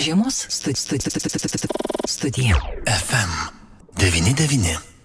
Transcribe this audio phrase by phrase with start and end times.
[0.00, 1.10] Žiemos studija.
[2.08, 2.56] Studija.
[2.86, 3.32] FM
[3.96, 4.95] 99.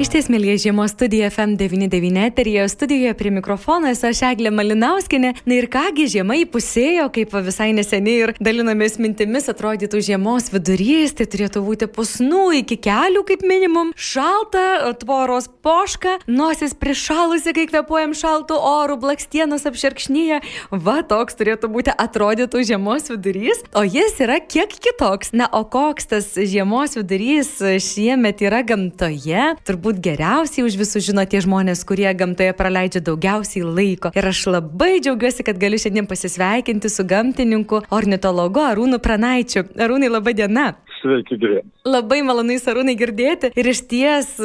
[0.00, 5.32] Iš ties, mėlyje žiemos studija FM99 eterija, studijoje prie mikrofono esu aš Eglė Malinauskinė.
[5.44, 11.26] Na ir kągi, žiema įpusėjo, kaip visai neseniai ir dalinamės mintimis, atrodytų žiemos vidurys, tai
[11.28, 18.56] turėtų būti pusnų iki kelių kaip minimum, šalta, tvoros poška, nosis prišalusi, kai kvepuojam šaltų
[18.56, 20.40] orų, blakstienos apšerkšnyje.
[20.72, 25.34] Va, toks turėtų būti atrodytų žiemos vidurys, o jis yra kiek kitoks.
[25.36, 29.52] Na, o koks tas žiemos vidurys šiemet yra gamtoje?
[29.62, 34.12] turbūt geriausiai už visus žino tie žmonės, kurie gamtoje praleidžia daugiausiai laiko.
[34.14, 39.66] Ir aš labai džiaugiuosi, kad galiu šiandien pasisveikinti su gamtininku, ornitologu Arūnu Pranaičiu.
[39.74, 40.68] Arūnai, laba diena.
[41.00, 41.66] Sveiki, gyveni.
[41.88, 44.36] Labai malonu Sarūnai girdėti ir iš ties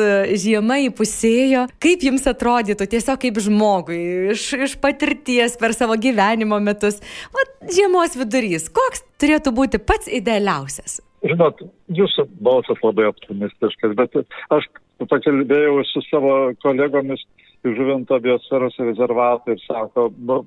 [0.42, 1.68] žiema įpusėjo.
[1.84, 4.00] Kaip jums atrodytų, tiesiog kaip žmogui,
[4.34, 6.98] iš, iš patirties per savo gyvenimo metus,
[7.30, 11.04] o žiemos vidurys, koks turėtų būti pats idealiausias?
[11.28, 11.62] Žinot,
[11.94, 14.18] jūsų balsas labai optimistiškas, bet
[14.54, 14.68] aš
[15.06, 17.22] pakalbėjau su savo kolegomis
[17.66, 20.42] iš Žuvinto biosferos rezervato ir sako, nu,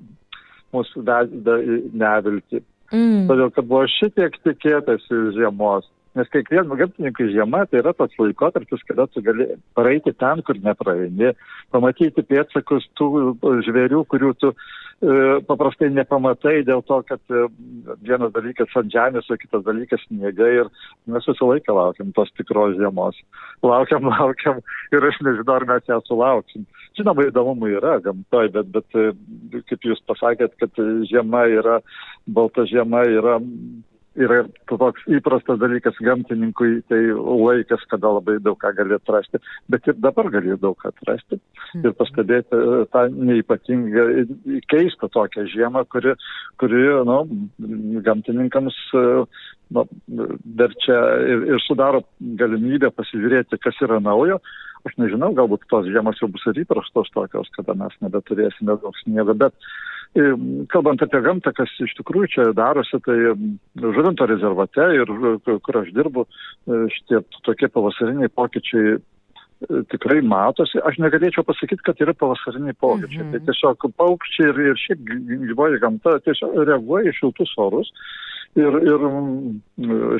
[0.75, 2.61] mūsų veda į neviltį.
[2.91, 3.25] Mm.
[3.29, 5.87] Todėl, kad buvo šitiek tikėtasi žiemos.
[6.11, 9.45] Nes kiekvienam gamtininkui žiema tai yra tas laikotarpis, kada tu gali
[9.77, 11.29] praeiti ten, kur nepraeini,
[11.71, 13.07] pamatyti pėtsakus tų
[13.63, 14.57] žvėrių, kurių tu e,
[15.47, 17.45] paprastai nepamatai dėl to, kad e,
[18.03, 20.71] vienas dalykas ant žemės, o kitas dalykas sniegai ir
[21.07, 23.21] mes visą laiką laukiam tos tikros žiemos.
[23.63, 24.59] Laukiam, laukiam
[24.91, 26.65] ir aš nežinau, ar mes ją sulauksim.
[26.99, 31.79] Žinoma, įdomumų yra gamtoje, bet, bet e, kaip jūs pasakėt, kad žiema yra,
[32.27, 33.37] balta žiema yra
[34.19, 39.39] yra toks įprastas dalykas gamtininkui, tai laikas, kada labai daug ką gali atrasti,
[39.71, 41.95] bet ir dabar gali daug ką atrasti ir mhm.
[41.99, 44.07] pastebėti e, tą neipatingą,
[44.71, 46.15] keistą tokią žiemą, kuri,
[46.59, 47.21] kuri nu,
[48.03, 49.05] gamtininkams e,
[49.77, 49.85] nu,
[50.59, 50.99] verčia
[51.31, 54.41] ir, ir sudaro galimybę pasižiūrėti, kas yra naujo.
[54.81, 59.35] Aš nežinau, galbūt tos žiemos jau bus ir įprastos tokios, kada mes nebeturėsime daug sniego,
[59.37, 59.53] bet
[60.11, 63.15] Kalbant apie gamtą, kas iš tikrųjų čia darosi, tai
[63.79, 65.13] žuvinto rezervate ir
[65.47, 68.99] kur aš dirbu, e, šitie tokie pavasariniai pokyčiai e,
[69.91, 70.81] tikrai matosi.
[70.87, 73.23] Aš negalėčiau pasakyti, kad yra pavasariniai pokyčiai.
[73.25, 73.31] Mhm.
[73.35, 75.07] Tai tiesiog paukščiai ir, ir šiaip
[75.51, 77.91] gyvoji gamta tiesiog reaguoja į šiltus orus
[78.59, 79.59] ir, ir mm,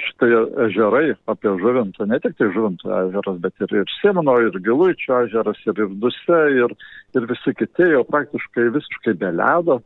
[0.05, 0.29] šitai
[0.67, 5.59] ežerai apie žuvintą, ne tik tai žuvinto ežeras, bet ir, ir Simono, ir Giluičio ežeras,
[5.67, 6.75] ir, ir Duse, ir,
[7.17, 9.81] ir visi kiti jau praktiškai visiškai be ledo.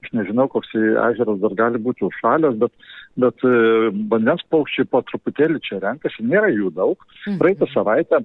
[0.00, 2.72] Aš nežinau, koks ežeras dar gali būti užšalęs, bet,
[3.20, 7.04] bet e, vandens paukščiai po truputėlį čia renkasi, nėra jų daug.
[7.26, 7.40] Mhm.
[7.42, 8.22] Praeitą savaitę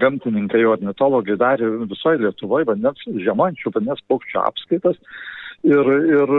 [0.00, 4.98] gamtininkai, ornitologai darė visoje Lietuvoje vandens, žemančių vandens paukščių apskaitas
[5.62, 6.30] Ir, ir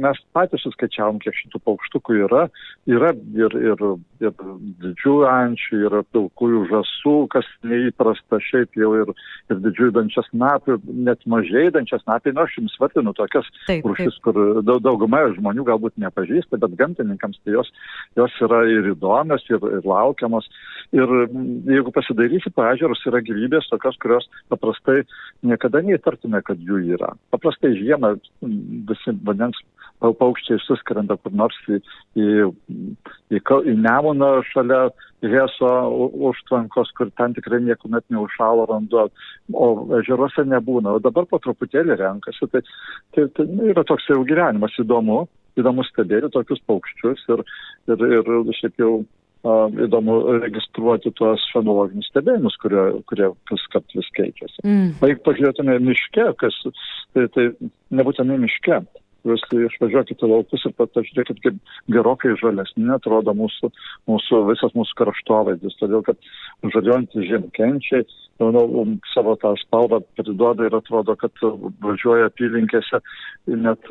[0.00, 2.46] mes patys suskaičiavom, kiek šitų paukštukų yra.
[2.88, 3.82] Yra ir, ir,
[4.24, 4.32] ir
[4.80, 9.12] didžiųjų ančių, yra pilkųjų žasų, kas neįprasta šiaip jau ir,
[9.52, 12.32] ir didžiųjų dančias napių, net mažai dančias napių.
[12.38, 17.58] Na, aš jums vardinu tokias rūšis, kur daug, dauguma žmonių galbūt nepažįsta, bet gamtininkams tai
[17.58, 17.68] jos,
[18.16, 20.48] jos yra ir įdomios, ir, ir laukiamos.
[20.94, 21.10] Ir
[21.68, 25.02] jeigu pasidarysi pažiūrus, yra gyvybės tokios, kurios paprastai
[25.44, 27.12] niekada neįtartume, kad jų yra.
[27.34, 28.14] Paprastai žiemą
[28.90, 29.58] visi vandens
[30.04, 31.78] paukščiai suskrenda kur nors į,
[32.18, 32.26] į,
[33.32, 34.88] į, į Nemuną šalia
[35.24, 35.70] Heso
[36.28, 39.06] užtvankos, kur ten tikrai niekuomet neužšalo vanduo,
[39.56, 39.68] o
[40.00, 40.98] ežeruose nebūna.
[40.98, 42.50] O dabar po truputėlį renkasi.
[42.52, 42.60] Tai,
[43.16, 45.22] tai, tai yra toks jau gyvenimas įdomu,
[45.56, 47.44] įdomu stebėti tokius paukščius ir,
[47.94, 48.92] ir, ir šiaip jau
[49.44, 54.62] įdomu registruoti tuos fenologinius stebėjimus, kurie, kurie kas kart vis keičiasi.
[54.64, 54.92] Mm.
[55.00, 56.60] O jeigu pažiūrėtume miške, kas,
[57.12, 57.48] tai, tai
[57.94, 58.80] nebūtinai miške,
[59.24, 63.70] jūs išvažiuokite laukus ir pažiūrėkit, kaip gerokai žalesni atrodo mūsų,
[64.10, 66.20] mūsų visas mūsų kraštovaizdis, todėl kad
[66.74, 68.04] žaliuojantys žemkenčiai
[68.38, 71.30] nu, savo tą spalvą priduoda ir atrodo, kad
[71.84, 72.98] važiuoja apylinkėse,
[73.46, 73.90] net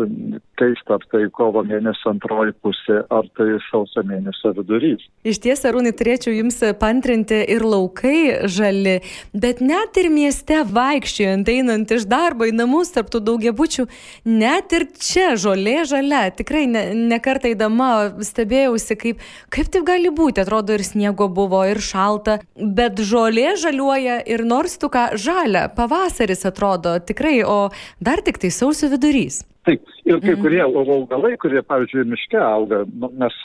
[0.60, 5.06] keista, ar tai kovo mėnesio antroji pusė, ar tai sausio mėnesio vidurys.
[5.24, 9.00] Iš ties, Arūnai, turėčiau Jums pantrinti ir laukai žali,
[9.32, 13.88] bet net ir mieste vaikščiojant, einant iš darbo į namus, tarptų daugiabučių,
[14.28, 16.24] net ir čia žolė žalia.
[16.36, 17.90] Tikrai ne, ne kartą įdama
[18.24, 19.24] stebėjausi, kaip,
[19.54, 20.44] kaip taip gali būti.
[20.44, 26.46] Atrodo, ir sniego buvo, ir šalta, bet žolė žaliuoja ir nors tu ką žalia, pavasaris
[26.50, 27.72] atrodo tikrai, o
[28.04, 29.44] dar tik tai sausio vidurys.
[29.64, 30.42] Taip, ir kai mhm.
[30.44, 33.36] kurie augalai, kurie, pavyzdžiui, miške auga, nu, mes,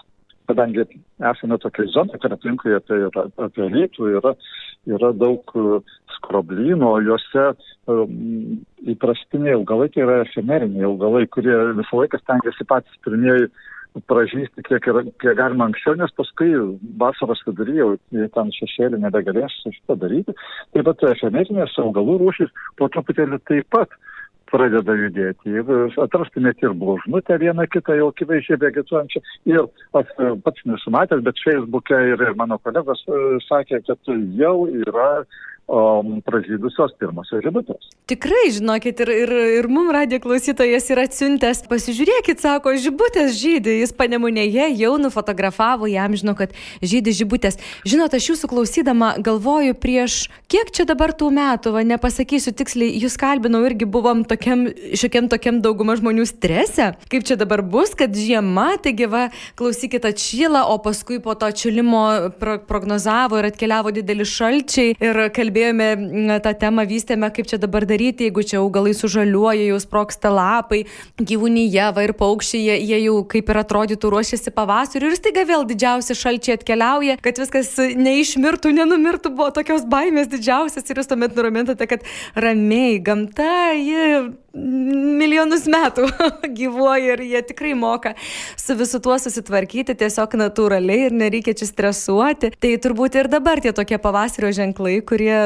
[0.49, 0.85] kadangi
[1.31, 2.99] esame tokia zona, kad aplinkui apie,
[3.45, 4.35] apie rytų yra,
[4.89, 5.81] yra daug e,
[6.17, 7.47] skroblynų, juose
[7.91, 13.51] um, įprastiniai augalai tai yra efemeriniai augalai, kurie visą laiką stengiasi patys pirmieji
[14.09, 16.53] pražysti kiek, yra, kiek galima anksčiau, nes paskui
[17.01, 20.35] vasaros viduryje jau ten šešėlį nebegalės šitą daryti.
[20.77, 23.97] Taip pat efemetinės augalų rūšys po truputėlį taip pat
[24.53, 25.55] pradeda judėti.
[25.57, 29.23] Jeigu atrastumėte ir bložnutę vieną kitą jau akivaizdžiai vegetuojančią,
[29.53, 29.63] ir
[30.01, 30.15] aš
[30.47, 35.11] pats nesumatęs, bet Facebook'e ir, ir mano kolegos e, sakė, kad jau yra
[35.69, 37.91] pražydusios pirmosios žibutės.
[38.09, 43.93] Tikrai, žinokit, ir, ir, ir mums radio klausytojas yra atsiuntęs, pasižiūrėkit, sako, žibutės žydė, jis
[43.93, 47.61] panemunėje jau nufotografavo, jam žino, kad žydė žibutės.
[47.85, 50.17] Žinot, aš jūsų klausydama galvoju prieš,
[50.49, 55.61] kiek čia dabar tų metų, va, nepasakysiu tiksliai, jūs kalbinau irgi buvom tokiam, šiokiam tokiam
[55.61, 59.27] dauguma žmonių strese, kaip čia dabar bus, kad žiema, taigi va,
[59.61, 65.58] klausykit atšyla, o paskui po to atšilimo pro prognozavo ir atkeliavo dideli šalčiai ir kalbėjo
[65.59, 70.85] kalbėjome tą temą, vystėme, kaip čia dabar daryti, jeigu čia augalai sužaliuoja, jau sproksta lapai,
[71.19, 76.15] gyvūnyje, va ir paukščiai, jie jau kaip ir atrodytų ruošiasi pavasariu ir staiga vėl didžiausi
[76.15, 82.07] šalčiai atkeliauja, kad viskas neišmirtų, nenumirtų, buvo tokios baimės didžiausias ir jūs tuomet nuramintate, kad
[82.37, 86.07] ramiai gamta, ji milijonus metų
[86.59, 88.15] gyvuoja ir jie tikrai moka
[88.57, 92.53] su visu tuo susitvarkyti tiesiog natūraliai ir nereikia čia stresuoti.
[92.61, 95.37] Tai turbūt ir dabar tie tokie pavasario ženklai, kurie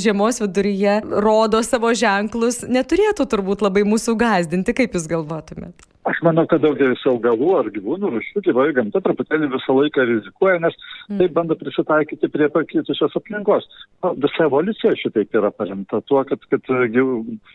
[0.00, 5.93] žiemos viduryje rodo savo ženklus, neturėtų turbūt labai mūsų gazdinti, kaip jūs galvotumėt?
[6.04, 10.74] Aš manau, kad daugelis augalų ar gyvūnų rūšių gyvoji gamta truputėlį visą laiką rizikuoja, nes
[10.76, 11.20] mm.
[11.20, 13.64] taip bando prisitaikyti prie pakitusios aplinkos.
[14.04, 17.12] O, visa evoliucija šitaip yra paremta tuo, kad, kad gyv,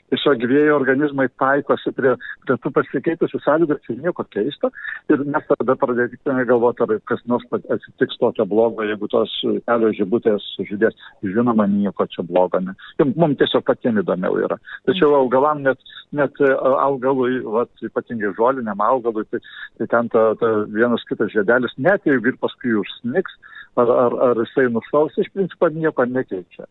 [0.10, 2.16] tiesiog gyvėjai organizmai taikosi prie,
[2.48, 4.72] prie tų pasikeitusių sąlygų ir tai nieko keisto.
[5.14, 10.50] Ir mes tada pradėkime galvoti, ar kas nors atsitiks tokio blogo, jeigu tos kelios žibutės
[10.56, 10.98] sužydės.
[11.22, 12.64] Žinoma, nieko čia blogo.
[12.66, 12.74] Ne.
[13.14, 14.58] Mums tiesiog patiems įdomiau yra.
[14.90, 15.78] Tačiau augalam net,
[16.18, 19.42] net augalui, vat, ypatingai žoliniam augalui, tai,
[19.78, 23.38] tai ten ta, ta vienas kitas žiedelis, net jeigu ir paskui užsniks,
[23.80, 26.68] ar, ar, ar jisai nušaus, iš principo nieko nekeičia.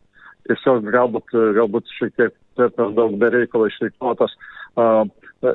[0.48, 4.32] Tiesiog galbūt, galbūt šiek tiek per daug bereikalo išreikvotas
[4.80, 5.04] uh,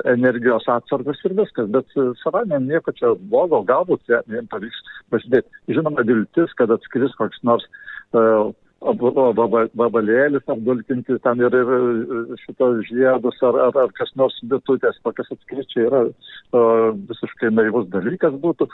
[0.08, 5.64] energijos atsargas ir viskas, bet savame nieko čia blogo, galbūt jiems pavyks pasidėti.
[5.76, 7.66] Žinoma, viltis, kad atskris koks nors
[8.14, 8.52] uh,
[8.84, 15.86] vabalėlis apdulkinti ten ir, ir šitos žiedus ar, ar, ar kas nors bitutės, tokias atskričiai
[15.88, 16.64] yra o,
[17.08, 18.68] visiškai naivus dalykas būtų.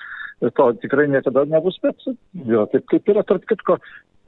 [0.56, 2.00] To tikrai niekada nebus, bet
[2.48, 3.76] jo, taip kaip yra, tarp kitko,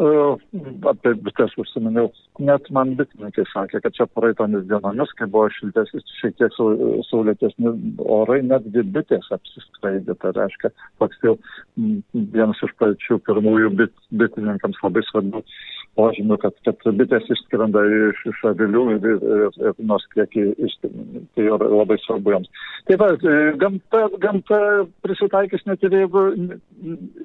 [0.01, 2.09] apie bites užsiminiau,
[2.41, 6.55] net man bitininkai sakė, kad čia praeitomis dienomis, kai buvo šiltesnis, šiek tiek
[7.11, 10.17] saulėtesni orai, netgi bitės apsiskraidė.
[10.23, 10.73] Tai reiškia,
[11.03, 11.37] toks jau
[11.77, 15.45] vienas iš pačių pirmųjų bit, bitininkams labai svarbių
[15.99, 21.69] požymių, kad, kad bitės išskrenda iš, iš avilių ir, ir, ir nors kiek tai yra
[21.69, 22.63] labai svarbu joms.
[22.89, 24.61] Taip pat e, gamta, gamta
[25.05, 26.25] prisitaikys net ir jeigu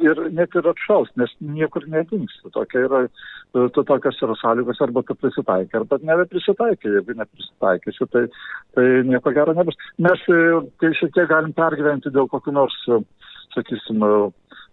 [0.03, 2.51] ir net ir atšaus, nes niekur nedingsta.
[2.55, 6.97] Tokia yra, e, to, tokios yra sąlygos, arba tu prisitaikai, arba nebeprisitaikai.
[6.99, 8.25] Jeigu neprisitaikysi, tai,
[8.75, 9.79] tai nieko gero nebus.
[10.03, 10.41] Mes e,
[10.83, 12.77] tai šiek tiek galim pergyventi dėl kokių nors,
[13.55, 14.03] sakysim,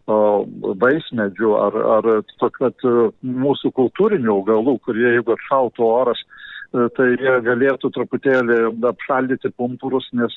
[0.06, 2.08] vaismedžių ar, ar
[2.58, 2.86] kad
[3.24, 6.20] mūsų kultūrinių augalų, kurie jeigu atšaltų oras,
[6.74, 8.56] tai jie galėtų truputėlį
[8.88, 10.34] apšaldyti pumpurus, nes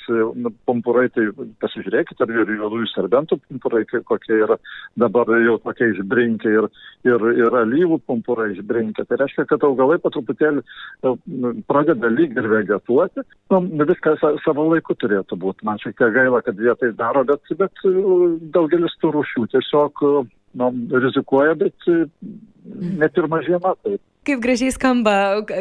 [0.69, 1.25] pumpurai, tai
[1.63, 4.59] pasižiūrėkite, ar ir juodųjų serbentų pumpurai, kokie yra
[5.01, 6.67] dabar jau tokie išbrinkę ir,
[7.09, 9.07] ir, ir alyvų pumpurai išbrinkę.
[9.09, 11.13] Tai reiškia, kad augalai po truputėlį e,
[11.69, 13.25] pradeda lyg ir vegetuoti.
[13.53, 15.65] Nu, viskas savo laiku turėtų būti.
[15.65, 17.95] Man šiek tiek gaila, kad jie tai daro, bet, bet e,
[18.53, 20.05] daugelis tų rūšių tiesiog
[20.57, 20.69] nu,
[21.01, 21.89] rizikuoja, bet
[23.01, 25.15] net ir mažiema taip kaip gražiai skamba,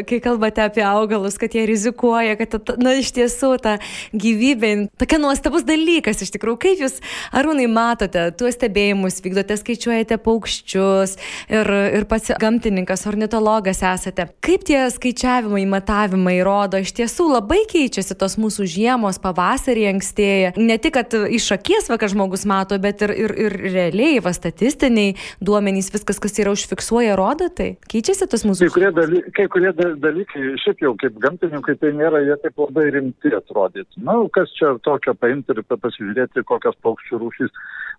[0.08, 3.76] kai kalbate apie augalus, kad jie rizikuoja, kad, na, iš tiesų ta
[4.16, 6.58] gyvybė, tokia nuostabus dalykas iš tikrųjų.
[6.66, 6.98] Kaip jūs,
[7.36, 11.16] Arūnai, matote tuos stebėjimus, vykdote, skaičiuojate paukščius
[11.52, 14.28] ir, ir pats gamtininkas, ornitologas esate.
[14.44, 20.54] Kaip tie skaičiavimai, matavimai rodo, iš tiesų labai keičiasi tos mūsų žiemos, pavasarį ankstėja.
[20.58, 25.14] Ne tik, kad iš akies vakar žmogus mato, bet ir, ir, ir realiai, va statistiniai
[25.44, 27.74] duomenys, viskas, kas yra užfiksuoja, rodo tai.
[27.90, 32.22] Keičiasi tas mūsų Kai kurie, daly, kai kurie dalykai, šiaip jau kaip gamtininkai, tai nėra,
[32.24, 34.00] jie taip labai rimti atrodytų.
[34.06, 37.52] Na, kas čia tokio paimti ir pasižiūrėti, kokios paukščių rūšys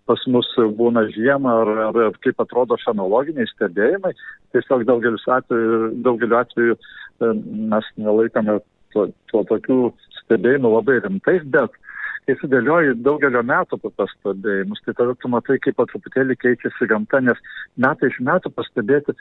[0.10, 0.50] pas mus
[0.80, 4.14] būna žiemą, ar, ar, ar kaip atrodo fenologiniai stebėjimai.
[4.56, 6.78] Tiesiog daugeliu atveju, daugeliu atveju
[7.74, 8.58] mes nelaikome
[8.96, 9.82] to, to tokių
[10.24, 11.76] stebėjimų labai rimtais, bet
[12.28, 17.40] kai sudėlioji daugelio metų pastebėjimus, tai tada tu matai, kaip po truputėlį keičiasi gamta, nes
[17.80, 19.16] metai iš metų pastebėti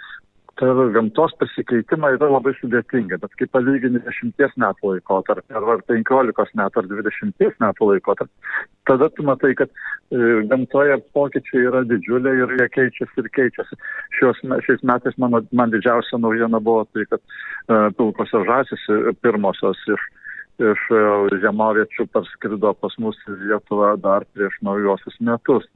[0.57, 6.83] per gamtos pasikeitimą yra labai sudėtinga, bet kai palygini 10 metų laikotarpį, ar 15 metų,
[6.83, 8.55] ar 20 metų laikotarpį,
[8.89, 10.21] tada tu matai, kad e,
[10.51, 13.81] gamtoje pokyčiai yra didžiuliai ir jie keičiasi ir keičiasi.
[14.19, 18.89] Šios, šiais metais mano, man didžiausia naujiena buvo tai, kad e, pilkosios žasis
[19.25, 20.13] pirmosios iš
[20.57, 21.01] iš e,
[21.43, 25.67] žemoviečių parskrido pas mus į Lietuvą dar prieš naujosius metus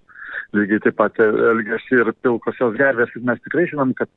[0.57, 3.13] lygiai taip pat elgesi ir pilkosios gervės.
[3.17, 4.11] Ir mes tikrai žinom, kad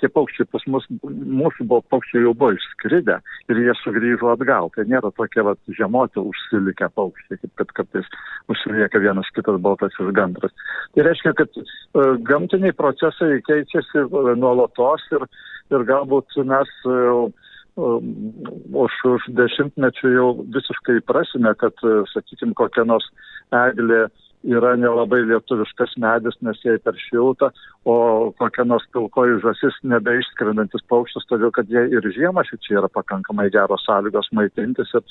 [0.00, 3.18] tie paukščiai pas mus, mūsų buvo paukščiai jau buvo išskridę
[3.52, 4.70] ir jie sugrįžo atgal.
[4.76, 8.10] Tai nėra tokie vat, žemoti užsilikę paukščiai, kaip kad kartais
[8.52, 10.54] užsilieka vienas kitas baltasis gandras.
[10.94, 15.26] Tai reiškia, kad uh, gamtiniai procesai keičiasi uh, nuolatos ir,
[15.72, 17.30] ir galbūt mes uh,
[17.76, 21.72] už, už dešimtmečių jau visiškai prasime, kad,
[22.12, 23.06] sakykime, kokia nors
[23.52, 24.06] eglė
[24.44, 27.52] yra nelabai lietuviškas medis, nes jai per šilta,
[27.86, 27.96] o
[28.38, 33.86] kokia nors pilkoji žasis nebeišskrendantis paukštis, todėl kad jie ir žiemą šičia yra pakankamai geros
[33.86, 35.04] sąlygos maitintis ir,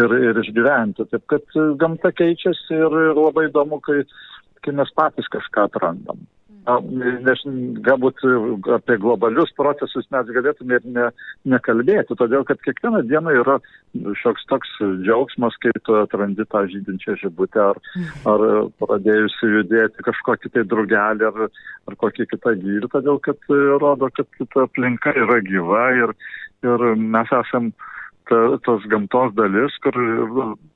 [0.00, 1.08] ir, ir išgyventi.
[1.12, 4.02] Taip kad gamta keičiasi ir, ir labai įdomu, kai,
[4.64, 6.24] kai mes patys kažką atrandam
[6.62, 7.40] nes
[7.82, 8.22] galbūt
[8.76, 11.06] apie globalius procesus mes galėtume ir ne,
[11.50, 13.56] nekalbėti, todėl kad kiekvieną dieną yra
[14.22, 14.70] šioks toks
[15.02, 17.80] džiaugsmas, kai tu atrandi tą žydinčią žibutę ar,
[18.30, 18.46] ar
[18.78, 21.48] pradėjusi judėti kažkokį tai drugelį ar,
[21.90, 23.50] ar kokį kitą gyrį, todėl kad
[23.82, 26.14] rodo, kad ta aplinka yra gyva ir,
[26.62, 27.72] ir mes esam
[28.28, 29.96] ta, tos gamtos dalis, kur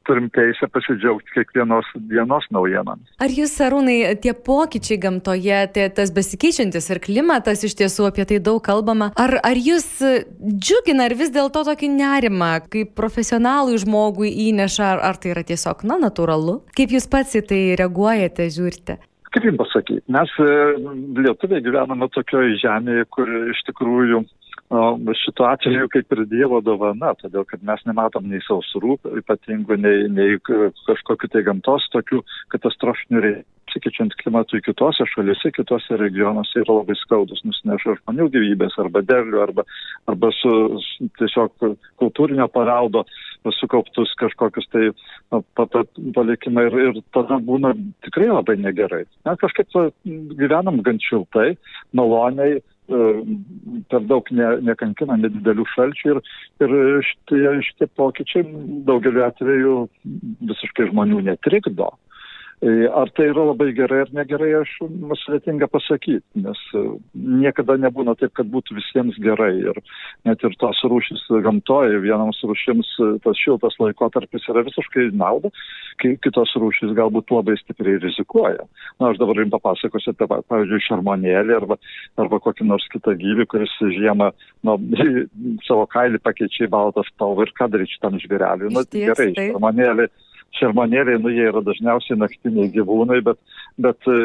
[0.07, 3.09] turim teisę pasidžiaugti kiekvienos dienos naujienomis.
[3.23, 8.38] Ar jūs, Arūnai, tie pokyčiai gamtoje, tie, tas besikeičiantis ir klimatas, iš tiesų apie tai
[8.43, 9.88] daug kalbama, ar, ar jūs
[10.38, 15.85] džiugina, ar vis dėlto tokį nerimą, kaip profesionalui žmogui įneša, ar, ar tai yra tiesiog,
[15.88, 16.61] na, natūralu?
[16.76, 19.00] Kaip jūs pats į tai reaguojate, žiūrite?
[19.35, 20.53] Kaip jums pasakyti, mes e,
[21.21, 24.23] lietuviai gyvename tokioje žemėje, kur iš tikrųjų
[24.71, 30.39] šituo atveju kaip ir Dievo dovana, todėl kad mes nematom nei sausrų ypatingų, nei, nei
[30.43, 32.23] kažkokiu tai gamtos tokių
[32.55, 33.51] katastrofinių reikalų.
[33.67, 39.65] Sikeičiant klimatui kitose šalise, kitose regionuose yra labai skaudus, nusineša žmonių gyvybės arba derlių, arba,
[40.09, 43.03] arba su, su tiesiog kultūrinio paveldo
[43.59, 44.87] sukauptus kažkokius tai
[46.15, 47.75] palikimai ir, ir tada būna
[48.07, 49.03] tikrai labai negerai.
[49.27, 49.77] Mes kažkaip
[50.39, 51.57] gyvenam gan šiltai,
[51.93, 56.21] maloniai, per daug ne, nekankina nedidelių šalčių ir,
[56.62, 58.45] ir šitie, šitie pokyčiai
[58.87, 59.76] daugeliu atveju
[60.50, 61.90] visiškai žmonių netrikdo.
[62.63, 68.15] E, ar tai yra labai gerai ar negerai, aš sudėtinga pasakyti, nes e, niekada nebūna
[68.17, 69.51] taip, kad būtų visiems gerai.
[69.61, 69.77] Ir
[70.25, 75.53] net ir tos rūšis gamtoje, vienams rūšims e, tas šiltas laikotarpis yra visiškai nauda,
[76.01, 78.65] kai kitos rūšis galbūt labai stipriai rizikuoja.
[78.97, 81.77] Na, aš dabar jums papasakosiu apie, pavyzdžiui, šarmonėlį arba,
[82.25, 84.31] arba kokį nors kitą gyvį, kuris žiemą
[84.65, 84.79] nu,
[85.69, 88.73] savo kailį pakeičia į baltą spalvą ir ką daryti šitam žvėreliui.
[88.73, 90.09] Na, nu, gerai, šarmonėlį
[90.61, 93.39] šermonėliai, nu jie yra dažniausiai naktiniai gyvūnai, bet,
[93.83, 94.17] bet e,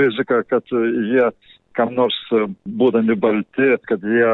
[0.00, 1.30] rizika, kad jie
[1.78, 2.42] kam nors e,
[2.80, 4.30] būdami balti, kad jie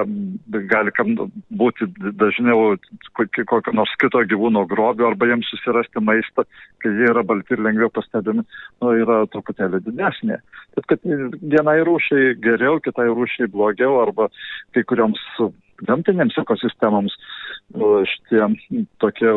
[0.70, 1.12] gali kam
[1.60, 1.88] būti
[2.20, 2.76] dažniau
[3.16, 6.46] kokio nors kito gyvūno grobio arba jiems susirasti maistą,
[6.82, 8.46] kai jie yra balti ir lengviau pastebimi,
[8.82, 10.40] nu, yra truputėlį didesnė.
[10.76, 14.30] Taip kad vienai rūšiai geriau, kitai rūšiai blogiau arba
[14.74, 15.22] kai kurioms
[15.88, 17.16] gamtinėms ekosistemoms
[18.06, 18.44] šitie
[19.02, 19.30] tokie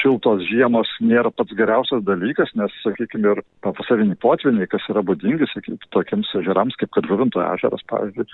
[0.00, 5.80] šiltos žiemos nėra pats geriausias dalykas, nes, sakykime, ir pavasariniai potviniai, kas yra būdingi, sakykime,
[5.96, 8.26] tokiems ežerams, kaip kad Žuvinto ežeras, pavyzdžiui,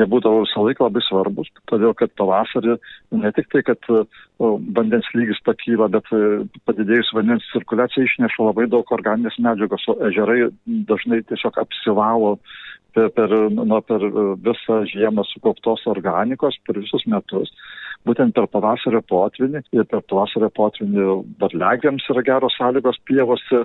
[0.00, 2.78] jie būdavo visą laiką labai svarbus, todėl kad pavasarį
[3.20, 3.90] ne tik tai, kad
[4.38, 6.22] vandens lygis pakyla, bet e,
[6.68, 10.48] padidėjus vandens cirkuliacija išneša labai daug organinės medžiagos, o ežerai
[10.88, 12.38] dažnai tiesiog apsivalo
[12.94, 14.04] per, per, nu, per
[14.44, 17.52] visą žiemą sukauptos organikos per visus metus
[18.06, 21.06] būtent per pavasario potvinį ir per pavasario potvinį
[21.40, 23.64] varliagiams yra geros sąlygos pievose,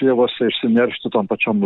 [0.00, 1.62] pievose išsineršti tom pačiom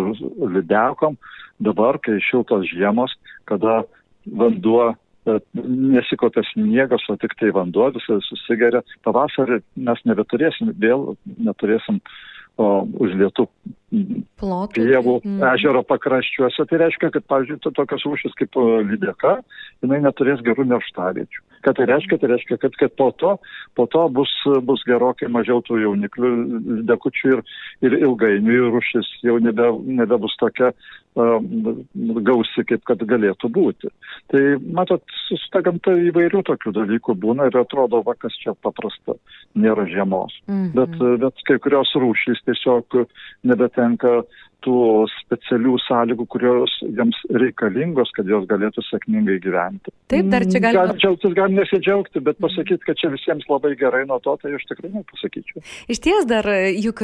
[0.57, 1.17] lydekom.
[1.63, 3.15] Dabar, kai šiltos žiemos,
[3.49, 3.83] kada
[4.27, 8.83] vanduo e, nesikopia sniegas, o tik tai vanduo visai susigeria.
[9.07, 12.01] Pavasarį mes nebeturėsim, vėl neturėsim
[12.57, 13.49] o, užlietų
[14.41, 14.81] Plotų.
[14.81, 15.41] pievų mm.
[15.53, 16.65] ežero pakraščiuose.
[16.69, 18.57] Tai reiškia, kad, pavyzdžiui, tokios rūšis kaip
[18.89, 19.35] lydeka,
[19.85, 21.45] jinai neturės gerų nerštaviečių.
[21.63, 22.19] Ką tai reiškia?
[22.19, 23.37] Tai reiškia, kad, kad po, to,
[23.79, 24.33] po to bus,
[24.67, 26.33] bus gerokai mažiau tų jauniklių
[26.89, 27.45] dekučių ir,
[27.87, 29.69] ir ilgainiui rušis jau nebe,
[30.01, 31.39] nebebus tokia uh,
[32.27, 33.93] gausi, kaip kad galėtų būti.
[34.33, 34.43] Tai,
[34.75, 39.15] matot, su ta gamta įvairių tokių dalykų būna ir atrodo, va, kas čia paprasta,
[39.55, 40.35] nėra žiemos.
[40.49, 40.73] Mm -hmm.
[40.75, 43.07] bet, bet kai kurios rūšys tiesiog
[43.45, 44.01] nebetenka and
[44.65, 44.77] tų
[45.23, 49.95] specialių sąlygų, kurios jiems reikalingos, kad jos galėtų sėkmingai gyventi.
[50.13, 50.85] Taip, dar čia galima.
[50.93, 54.67] Galim džiaugtis, galim nesidžiaugti, bet pasakyti, kad čia visiems labai gerai nuo to, tai aš
[54.71, 55.65] tikrai nepasakyčiau.
[55.93, 57.03] Iš ties dar, juk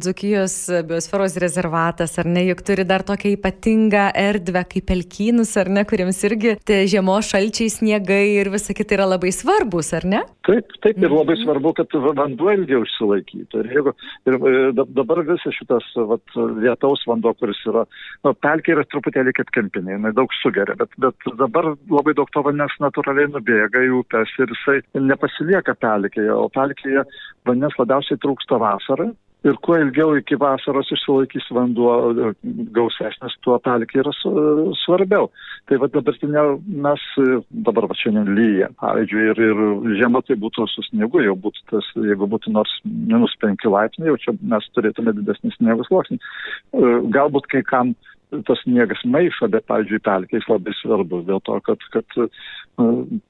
[0.00, 0.56] Dzukijos
[0.88, 6.18] biosferos rezervatas, ar ne, juk turi dar tokią ypatingą erdvę kaip pelkynus, ar ne, kuriems
[6.28, 10.22] irgi tie žiemos šalčiai, sniegai ir visa kita yra labai svarbus, ar ne?
[10.46, 11.44] Taip, taip, ir labai mhm.
[11.44, 13.62] svarbu, kad vanduo ilgiau išsilaikytų.
[13.62, 13.94] Ir, jeigu,
[14.28, 14.54] ir e,
[14.96, 17.84] dabar visas šitas vat, vietaus vidaus vanduo, kuris yra,
[18.24, 22.42] nu, pelkė yra truputėlį kaip kempinė, jinai daug sugeria, bet, bet dabar labai daug to
[22.42, 27.04] vandens natūraliai nubėga į upes ir jisai nepasilieka pelkėje, o pelkėje
[27.46, 29.12] vandens labiausiai trūksta vasarą.
[29.48, 31.92] Ir kuo ilgiau iki vasaros išsilaikys vanduo
[32.76, 34.12] gausesnis, tuo pelkė yra
[34.82, 35.30] svarbiau.
[35.68, 36.42] Tai va dabartinė
[36.84, 37.06] mes,
[37.68, 41.88] dabar va šiandien lyja, pavyzdžiui, ir, ir žiema tai būtų su sniegu, jau būtų tas,
[41.96, 46.20] jeigu būtų nors minus 5 laipsniai, jau čia mes turėtume didesnį sniego sluoksnį.
[47.16, 47.96] Galbūt kai kam
[48.46, 52.20] tas sniegas maišo, bet, pavyzdžiui, pelkės labai svarbus dėl to, kad, kad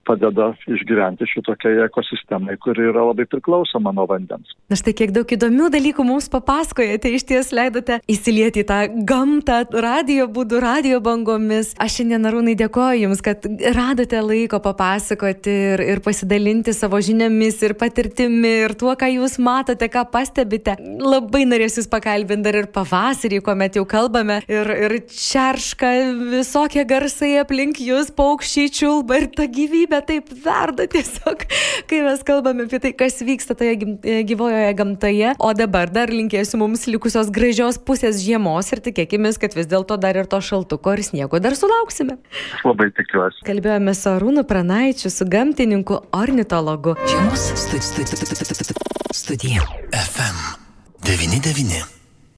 [0.06, 4.54] padeda išgyventi šitokiai ekosistemai, kuri yra labai priklausoma nuo vandens.
[4.70, 9.62] Na štai kiek daug įdomių dalykų mums papasakojate, iš ties leidote įsilieti į tą gamtą
[9.84, 11.72] radio būdų, radio bangomis.
[11.80, 17.76] Aš šiandien, Arūnai, dėkoju Jums, kad radote laiko papasakoti ir, ir pasidalinti savo žiniomis ir
[17.80, 20.76] patirtimi ir tuo, ką Jūs matote, ką pastebite.
[21.00, 25.90] Labai norėsiu Jūs pakalbinti dar ir pavasarį, kuomet jau kalbame ir, ir čerška
[26.32, 31.44] visokie garsai aplink Jūs, paukščiai čiulba ir ta gyvybė taip verda tiesiog,
[31.88, 35.34] kai mes kalbame apie tai, kas vyksta toje e, gyvojoje gamtoje.
[35.40, 40.18] O dabar dar linkėsiu mums likusios gražios pusės žiemos ir tikėkime, kad vis dėlto dar
[40.20, 42.18] ir to šaltuko ir sniego dar sulauksime.
[42.58, 43.44] Aš labai tikiuosi.
[43.48, 46.96] Kalbėjome su Arūnu Pranaičiu, su gamtininku ornitologu.
[47.06, 47.48] Žiemos
[49.20, 49.64] studija.
[49.94, 50.36] FM
[51.06, 51.99] 99.